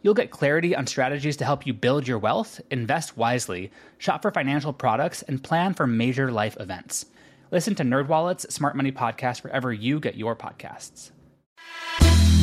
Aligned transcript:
You'll 0.00 0.14
get 0.14 0.30
clarity 0.30 0.76
on 0.76 0.86
strategies 0.86 1.38
to 1.38 1.44
help 1.44 1.66
you 1.66 1.72
build 1.72 2.06
your 2.06 2.20
wealth, 2.20 2.60
invest 2.70 3.16
wisely, 3.16 3.72
shop 3.98 4.22
for 4.22 4.30
financial 4.30 4.72
products, 4.72 5.22
and 5.22 5.42
plan 5.42 5.74
for 5.74 5.88
major 5.88 6.30
life 6.30 6.56
events. 6.60 7.06
Listen 7.50 7.74
to 7.74 7.82
NerdWallet's 7.82 8.54
Smart 8.54 8.76
Money 8.76 8.92
Podcast 8.92 9.42
wherever 9.42 9.72
you 9.72 9.98
get 9.98 10.14
your 10.14 10.36
podcasts. 10.36 11.10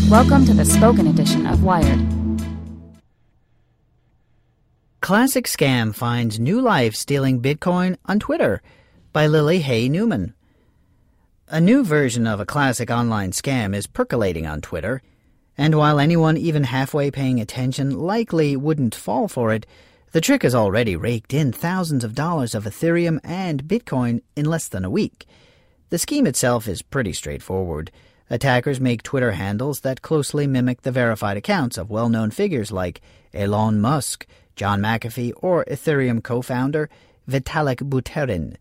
Welcome 0.10 0.46
to 0.46 0.54
the 0.54 0.66
spoken 0.66 1.08
edition 1.08 1.48
of 1.48 1.64
Wired. 1.64 2.00
Classic 5.00 5.46
Scam 5.46 5.96
finds 5.96 6.40
new 6.40 6.60
life 6.60 6.94
stealing 6.94 7.42
Bitcoin 7.42 7.96
on 8.06 8.20
Twitter 8.20 8.62
by 9.14 9.28
Lily 9.28 9.60
Hay 9.60 9.88
Newman. 9.88 10.34
A 11.48 11.62
new 11.62 11.86
version 11.86 12.28
of 12.28 12.42
a 12.42 12.46
classic 12.46 12.90
online 12.90 13.32
scam 13.32 13.74
is 13.74 13.88
percolating 13.88 14.46
on 14.46 14.60
Twitter, 14.60 15.02
and 15.58 15.76
while 15.76 16.00
anyone 16.00 16.38
even 16.38 16.66
halfway 16.66 17.10
paying 17.12 17.40
attention 17.40 17.98
likely 17.98 18.56
wouldn't 18.56 18.96
fall 18.96 19.28
for 19.28 19.54
it, 19.54 19.66
the 20.12 20.22
trick 20.22 20.44
has 20.44 20.56
already 20.56 20.96
raked 20.96 21.34
in 21.34 21.52
thousands 21.52 22.04
of 22.04 22.16
dollars 22.16 22.56
of 22.56 22.64
Ethereum 22.64 23.20
and 23.24 23.66
Bitcoin 23.66 24.22
in 24.36 24.46
less 24.46 24.68
than 24.68 24.86
a 24.86 24.90
week. 24.90 25.26
The 25.90 25.98
scheme 25.98 26.26
itself 26.26 26.68
is 26.68 26.82
pretty 26.82 27.14
straightforward. 27.14 27.92
Attackers 28.30 28.80
make 28.80 29.04
Twitter 29.04 29.34
handles 29.34 29.82
that 29.82 30.02
closely 30.02 30.48
mimic 30.48 30.82
the 30.82 30.92
verified 30.92 31.38
accounts 31.38 31.78
of 31.78 31.90
well 31.90 32.10
known 32.10 32.32
figures 32.32 32.72
like 32.72 33.02
Elon 33.34 33.80
Musk, 33.80 34.26
John 34.56 34.82
McAfee, 34.82 35.34
or 35.38 35.64
Ethereum 35.66 36.24
co 36.24 36.42
founder 36.42 36.90
Vitalik 37.30 37.88
Buterin. 37.88 38.56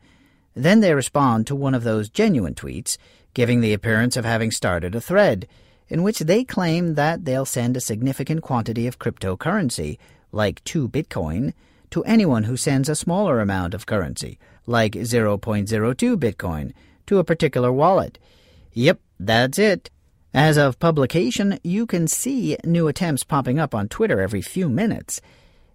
Then 0.54 0.80
they 0.80 0.94
respond 0.94 1.46
to 1.46 1.54
one 1.54 1.74
of 1.74 1.82
those 1.82 2.08
genuine 2.08 2.54
tweets, 2.54 2.96
giving 3.32 3.60
the 3.60 3.72
appearance 3.72 4.16
of 4.16 4.24
having 4.24 4.50
started 4.50 4.94
a 4.94 5.00
thread, 5.00 5.48
in 5.88 6.02
which 6.02 6.20
they 6.20 6.44
claim 6.44 6.94
that 6.94 7.24
they'll 7.24 7.44
send 7.44 7.76
a 7.76 7.80
significant 7.80 8.42
quantity 8.42 8.86
of 8.86 8.98
cryptocurrency, 8.98 9.98
like 10.32 10.62
2 10.64 10.88
Bitcoin, 10.88 11.52
to 11.90 12.04
anyone 12.04 12.44
who 12.44 12.56
sends 12.56 12.88
a 12.88 12.96
smaller 12.96 13.40
amount 13.40 13.74
of 13.74 13.86
currency, 13.86 14.38
like 14.66 14.92
0.02 14.92 16.16
Bitcoin, 16.16 16.72
to 17.06 17.18
a 17.18 17.24
particular 17.24 17.70
wallet. 17.72 18.18
Yep, 18.72 19.00
that's 19.20 19.58
it. 19.58 19.90
As 20.32 20.56
of 20.56 20.80
publication, 20.80 21.60
you 21.62 21.86
can 21.86 22.08
see 22.08 22.56
new 22.64 22.88
attempts 22.88 23.22
popping 23.22 23.60
up 23.60 23.74
on 23.74 23.88
Twitter 23.88 24.20
every 24.20 24.42
few 24.42 24.68
minutes. 24.68 25.20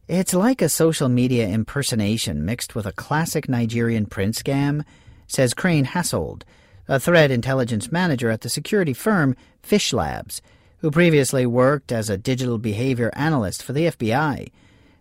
It's 0.09 0.33
like 0.33 0.62
a 0.62 0.67
social 0.67 1.07
media 1.07 1.47
impersonation 1.47 2.44
mixed 2.44 2.75
with 2.75 2.85
a 2.85 2.91
classic 2.91 3.47
Nigerian 3.47 4.06
prince 4.06 4.41
scam, 4.41 4.83
says 5.28 5.53
Crane 5.53 5.85
Hassold, 5.85 6.44
a 6.89 7.00
threat 7.00 7.29
intelligence 7.29 7.91
manager 7.91 8.31
at 8.31 8.41
the 8.41 8.50
security 8.50 8.94
firm 8.94 9.35
PhishLabs, 9.63 10.41
who 10.79 10.89
previously 10.89 11.45
worked 11.45 11.91
as 11.91 12.09
a 12.09 12.17
digital 12.17 12.57
behavior 12.57 13.11
analyst 13.13 13.61
for 13.61 13.73
the 13.73 13.85
FBI. 13.85 14.50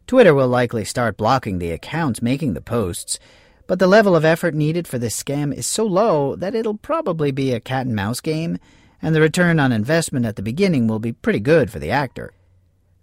Twitter 0.07 0.35
will 0.35 0.49
likely 0.49 0.85
start 0.85 1.17
blocking 1.17 1.59
the 1.59 1.71
accounts 1.71 2.21
making 2.21 2.53
the 2.53 2.61
posts, 2.61 3.19
but 3.67 3.79
the 3.79 3.87
level 3.87 4.15
of 4.15 4.25
effort 4.25 4.55
needed 4.55 4.87
for 4.87 4.99
this 4.99 5.21
scam 5.21 5.53
is 5.53 5.67
so 5.67 5.85
low 5.85 6.37
that 6.37 6.55
it'll 6.55 6.77
probably 6.77 7.31
be 7.31 7.53
a 7.53 7.61
cat 7.61 7.87
and 7.87 7.97
mouse 7.97 8.21
game, 8.21 8.59
and 9.01 9.15
the 9.15 9.21
return 9.21 9.59
on 9.59 9.73
investment 9.73 10.27
at 10.27 10.37
the 10.37 10.43
beginning 10.43 10.89
will 10.89 10.99
be 10.99 11.13
pretty 11.13 11.41
good 11.41 11.71
for 11.71 11.79
the 11.79 11.91
actor. 11.91 12.33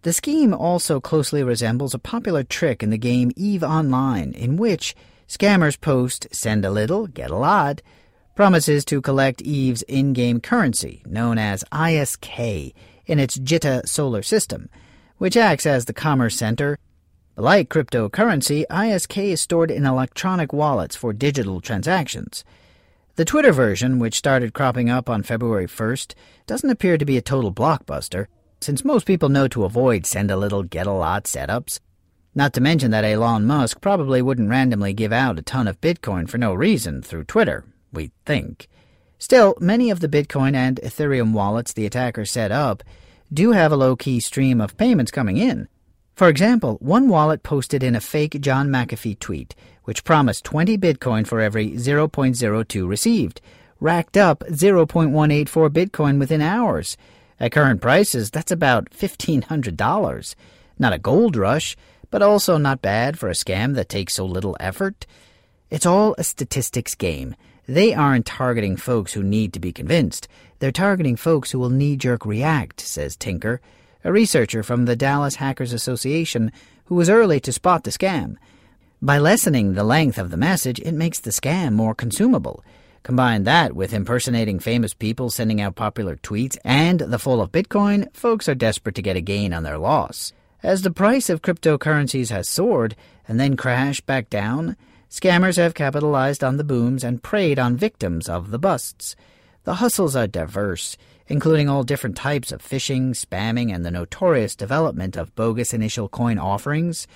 The 0.04 0.14
scheme 0.14 0.54
also 0.54 1.00
closely 1.02 1.42
resembles 1.42 1.96
a 1.96 2.00
popular 2.00 2.44
trick 2.44 2.84
in 2.84 2.92
the 2.92 2.98
game 3.00 3.32
EVE 3.36 3.64
Online, 3.64 4.32
in 4.34 4.58
which 4.58 4.96
scammers 5.28 5.82
post 5.82 6.28
send 6.32 6.64
a 6.64 6.70
little, 6.70 7.08
get 7.08 7.32
a 7.32 7.36
lot, 7.36 7.82
promises 8.36 8.86
to 8.86 9.02
collect 9.02 9.42
EVE's 9.42 9.82
in 9.84 10.14
game 10.14 10.40
currency, 10.40 11.02
known 11.06 11.38
as 11.38 11.64
ISK, 11.72 12.74
in 13.06 13.20
its 13.20 13.38
Jita 13.38 13.88
solar 13.88 14.22
system, 14.22 14.70
which 15.18 15.38
acts 15.38 15.66
as 15.66 15.86
the 15.86 15.94
commerce 15.94 16.36
center 16.36 16.78
like 17.38 17.68
cryptocurrency, 17.68 18.66
ISK 18.70 19.32
is 19.32 19.42
stored 19.42 19.70
in 19.70 19.86
electronic 19.86 20.54
wallets 20.54 20.96
for 20.96 21.12
digital 21.12 21.60
transactions. 21.60 22.46
The 23.16 23.26
Twitter 23.26 23.52
version, 23.52 24.00
which 24.00 24.18
started 24.18 24.54
cropping 24.54 24.90
up 24.90 25.10
on 25.10 25.22
February 25.22 25.68
1st, 25.68 26.14
doesn't 26.48 26.70
appear 26.70 26.98
to 26.98 27.06
be 27.06 27.18
a 27.18 27.22
total 27.22 27.54
blockbuster, 27.54 28.28
since 28.62 28.86
most 28.86 29.06
people 29.06 29.28
know 29.28 29.50
to 29.50 29.66
avoid 29.66 30.06
send 30.06 30.32
a 30.32 30.38
little, 30.38 30.64
get 30.64 30.88
a 30.88 30.92
lot 30.92 31.26
setups. 31.26 31.82
Not 32.34 32.54
to 32.54 32.62
mention 32.62 32.92
that 32.92 33.04
Elon 33.04 33.46
Musk 33.46 33.82
probably 33.82 34.22
wouldn't 34.22 34.50
randomly 34.50 34.94
give 34.94 35.12
out 35.12 35.40
a 35.40 35.42
ton 35.42 35.68
of 35.68 35.82
Bitcoin 35.82 36.30
for 36.30 36.38
no 36.38 36.54
reason 36.54 37.02
through 37.02 37.26
Twitter, 37.26 37.66
we 37.96 38.12
think. 38.26 38.68
Still, 39.18 39.56
many 39.60 39.90
of 39.90 40.02
the 40.02 40.08
Bitcoin 40.08 40.54
and 40.54 40.80
Ethereum 40.84 41.34
wallets 41.34 41.74
the 41.74 41.88
attacker 41.88 42.26
set 42.26 42.52
up 42.52 42.84
do 43.34 43.54
have 43.54 43.72
a 43.72 43.78
low 43.78 43.96
key 43.96 44.20
stream 44.20 44.62
of 44.62 44.78
payments 44.78 45.12
coming 45.12 45.38
in. 45.38 45.68
For 46.16 46.30
example, 46.30 46.78
one 46.80 47.10
wallet 47.10 47.44
posted 47.44 47.84
in 47.84 47.96
a 47.96 48.00
fake 48.00 48.40
John 48.40 48.70
McAfee 48.70 49.20
tweet, 49.20 49.56
which 49.84 50.04
promised 50.04 50.46
20 50.46 50.78
Bitcoin 50.78 51.28
for 51.28 51.42
every 51.42 51.72
0.02 51.72 52.88
received, 52.88 53.42
racked 53.80 54.16
up 54.16 54.40
0.184 54.50 55.70
Bitcoin 55.70 56.20
within 56.20 56.42
hours. 56.42 56.96
At 57.40 57.52
current 57.52 57.82
prices, 57.82 58.32
that's 58.32 58.52
about 58.52 58.92
$1,500. 58.92 60.36
Not 60.80 60.94
a 60.94 61.00
gold 61.00 61.36
rush, 61.36 61.76
but 62.10 62.22
also 62.22 62.58
not 62.58 62.82
bad 62.82 63.20
for 63.20 63.28
a 63.28 63.34
scam 63.34 63.76
that 63.76 63.90
takes 63.90 64.14
so 64.14 64.26
little 64.26 64.56
effort. 64.60 65.06
It's 65.70 65.86
all 65.86 66.16
a 66.18 66.24
statistics 66.24 66.96
game. 66.96 67.36
They 67.68 67.94
aren't 67.94 68.26
targeting 68.26 68.78
folks 68.78 69.14
who 69.14 69.24
need 69.24 69.54
to 69.54 69.60
be 69.60 69.74
convinced. 69.74 70.28
They're 70.60 70.72
targeting 70.72 71.16
folks 71.16 71.52
who 71.52 71.60
will 71.60 71.70
knee 71.70 71.96
jerk 71.96 72.26
react, 72.26 72.80
says 72.82 73.16
Tinker 73.16 73.62
a 74.06 74.12
researcher 74.12 74.62
from 74.62 74.86
the 74.86 74.96
Dallas 74.96 75.36
Hackers 75.36 75.74
Association 75.74 76.52
who 76.86 76.96
was 76.96 77.10
early 77.10 77.40
to 77.40 77.52
spot 77.52 77.84
the 77.84 77.90
scam. 77.90 78.36
By 79.02 79.18
lessening 79.18 79.74
the 79.74 79.84
length 79.84 80.20
of 80.20 80.30
the 80.30 80.38
message, 80.38 80.80
it 80.80 80.94
makes 80.94 81.20
the 81.20 81.32
scam 81.32 81.74
more 81.74 81.96
consumable. 81.96 82.64
Combine 83.02 83.44
that 83.44 83.74
with 83.74 83.94
impersonating 83.94 84.60
famous 84.60 84.94
people 84.94 85.32
sending 85.32 85.60
out 85.60 85.76
popular 85.76 86.16
tweets 86.18 86.56
and 86.64 87.00
the 87.00 87.18
fall 87.18 87.42
of 87.42 87.52
Bitcoin, 87.52 88.16
folks 88.16 88.48
are 88.48 88.56
desperate 88.56 88.94
to 88.96 89.02
get 89.02 89.16
a 89.16 89.22
gain 89.22 89.54
on 89.54 89.64
their 89.64 89.80
loss. 89.80 90.34
As 90.62 90.84
the 90.84 90.92
price 90.92 91.28
of 91.28 91.42
cryptocurrencies 91.42 92.30
has 92.30 92.48
soared 92.48 92.96
and 93.28 93.40
then 93.40 93.58
crashed 93.58 94.06
back 94.06 94.30
down, 94.30 94.78
scammers 95.16 95.58
have 95.58 95.74
capitalized 95.74 96.44
on 96.44 96.58
the 96.58 96.64
booms 96.64 97.04
and 97.04 97.24
preyed 97.24 97.60
on 97.60 97.78
victims 97.78 98.28
of 98.28 98.52
the 98.52 98.60
busts. 98.60 99.16
The 99.64 99.76
hustles 99.76 100.16
are 100.16 100.28
diverse 100.28 100.98
including 101.28 101.68
all 101.68 101.84
different 101.84 102.16
types 102.16 102.52
of 102.52 102.62
phishing, 102.62 103.10
spamming, 103.10 103.74
and 103.74 103.86
the 103.86 103.92
notorious 103.92 104.56
development 104.56 105.18
of 105.18 105.36
bogus 105.36 105.74
initial 105.74 106.08
coin 106.08 106.38
offerings. 106.38 107.08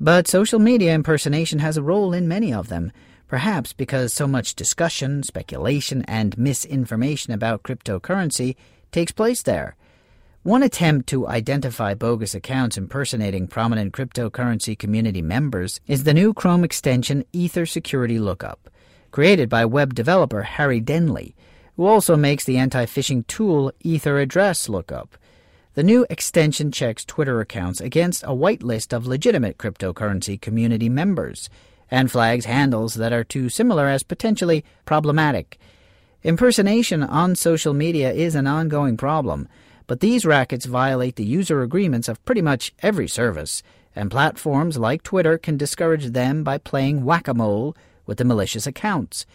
But 0.00 0.26
social 0.26 0.58
media 0.58 0.94
impersonation 0.94 1.58
has 1.58 1.76
a 1.76 1.82
role 1.82 2.14
in 2.14 2.26
many 2.26 2.52
of 2.52 2.68
them, 2.68 2.90
perhaps 3.28 3.72
because 3.72 4.14
so 4.14 4.26
much 4.26 4.54
discussion, 4.54 5.22
speculation, 5.22 6.02
and 6.06 6.38
misinformation 6.38 7.34
about 7.34 7.62
cryptocurrency 7.62 8.56
takes 8.92 9.12
place 9.12 9.42
there. 9.42 9.76
One 10.42 10.62
attempt 10.62 11.06
to 11.10 11.28
identify 11.28 11.92
bogus 11.92 12.34
accounts 12.34 12.78
impersonating 12.78 13.46
prominent 13.46 13.92
cryptocurrency 13.92 14.78
community 14.78 15.20
members 15.20 15.80
is 15.86 16.04
the 16.04 16.14
new 16.14 16.32
Chrome 16.32 16.64
extension 16.64 17.26
Ether 17.30 17.66
Security 17.66 18.18
Lookup. 18.18 18.70
created 19.10 19.50
by 19.50 19.66
web 19.66 19.92
developer 19.92 20.44
Harry 20.44 20.80
Denley, 20.80 21.34
who 21.76 21.84
also 21.84 22.16
makes 22.16 22.46
the 22.46 22.56
anti 22.56 22.86
phishing 22.86 23.26
tool 23.26 23.70
Ether 23.80 24.18
Address 24.18 24.66
Lookup. 24.66 25.18
The 25.74 25.82
new 25.82 26.06
extension 26.08 26.72
checks 26.72 27.04
Twitter 27.04 27.38
accounts 27.42 27.82
against 27.82 28.22
a 28.22 28.28
whitelist 28.28 28.94
of 28.94 29.06
legitimate 29.06 29.58
cryptocurrency 29.58 30.40
community 30.40 30.88
members 30.88 31.50
and 31.90 32.10
flags 32.10 32.46
handles 32.46 32.94
that 32.94 33.12
are 33.12 33.24
too 33.24 33.50
similar 33.50 33.88
as 33.88 34.02
potentially 34.02 34.64
problematic. 34.86 35.58
Impersonation 36.22 37.02
on 37.02 37.36
social 37.36 37.74
media 37.74 38.10
is 38.10 38.34
an 38.34 38.46
ongoing 38.46 38.96
problem, 38.96 39.46
but 39.90 39.98
these 39.98 40.24
rackets 40.24 40.66
violate 40.66 41.16
the 41.16 41.24
user 41.24 41.62
agreements 41.62 42.08
of 42.08 42.24
pretty 42.24 42.40
much 42.40 42.72
every 42.80 43.08
service, 43.08 43.60
and 43.96 44.08
platforms 44.08 44.78
like 44.78 45.02
Twitter 45.02 45.36
can 45.36 45.56
discourage 45.56 46.12
them 46.12 46.44
by 46.44 46.58
playing 46.58 47.04
whack 47.04 47.26
a 47.26 47.34
mole 47.34 47.76
with 48.06 48.18
the 48.18 48.24
malicious 48.24 48.68
accounts. 48.68 49.26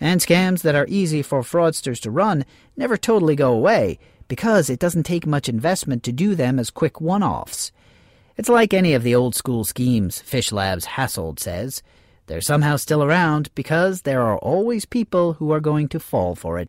And 0.00 0.20
scams 0.20 0.62
that 0.62 0.74
are 0.74 0.86
easy 0.88 1.22
for 1.22 1.42
fraudsters 1.42 2.00
to 2.00 2.10
run 2.10 2.44
never 2.76 2.96
totally 2.96 3.36
go 3.36 3.52
away 3.52 4.00
because 4.26 4.68
it 4.68 4.80
doesn't 4.80 5.04
take 5.04 5.28
much 5.28 5.48
investment 5.48 6.02
to 6.02 6.12
do 6.12 6.34
them 6.34 6.58
as 6.58 6.70
quick 6.70 7.00
one 7.00 7.22
offs. 7.22 7.70
It's 8.36 8.48
like 8.48 8.74
any 8.74 8.94
of 8.94 9.04
the 9.04 9.14
old 9.14 9.36
school 9.36 9.62
schemes, 9.62 10.24
PhishLabs 10.26 10.86
Hassold 10.86 11.38
says. 11.38 11.84
They're 12.26 12.40
somehow 12.40 12.78
still 12.78 13.04
around 13.04 13.54
because 13.54 14.02
there 14.02 14.22
are 14.22 14.38
always 14.38 14.86
people 14.86 15.34
who 15.34 15.52
are 15.52 15.60
going 15.60 15.86
to 15.90 16.00
fall 16.00 16.34
for 16.34 16.58
it. 16.58 16.68